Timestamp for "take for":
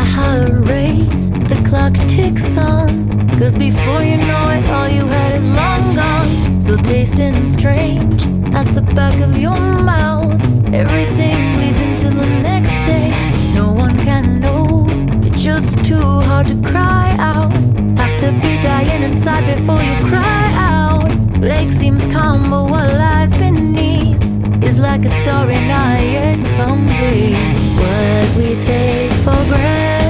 28.54-29.42